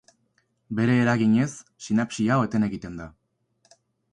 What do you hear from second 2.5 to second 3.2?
egiten da.